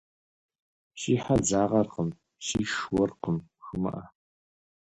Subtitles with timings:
[0.99, 2.09] Си хьэ дзакъэркъым,
[2.45, 4.03] сиш уэркъым жумыӏэ.